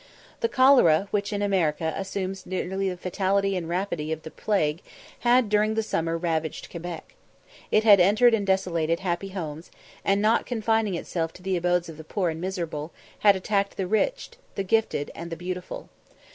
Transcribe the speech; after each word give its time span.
The 0.39 0.49
cholera, 0.49 1.07
which 1.11 1.31
in 1.31 1.43
America 1.43 1.93
assumes 1.95 2.47
nearly 2.47 2.89
the 2.89 2.97
fatality 2.97 3.55
and 3.55 3.69
rapidity 3.69 4.11
of 4.11 4.23
the 4.23 4.31
plague, 4.31 4.81
had 5.19 5.47
during 5.47 5.75
the 5.75 5.83
summer 5.83 6.17
ravaged 6.17 6.71
Quebec. 6.71 7.13
It 7.69 7.83
had 7.83 7.99
entered 7.99 8.33
and 8.33 8.47
desolated 8.47 9.01
happy 9.01 9.29
homes, 9.29 9.69
and, 10.03 10.19
not 10.19 10.47
confining 10.47 10.95
itself 10.95 11.33
to 11.33 11.43
the 11.43 11.55
abodes 11.55 11.87
of 11.87 11.97
the 11.97 12.03
poor 12.03 12.31
and 12.31 12.41
miserable, 12.41 12.91
had 13.19 13.35
attacked 13.35 13.77
the 13.77 13.85
rich, 13.85 14.31
the 14.55 14.63
gifted, 14.63 15.11
and 15.13 15.29
the 15.31 15.37
beautiful. 15.37 15.87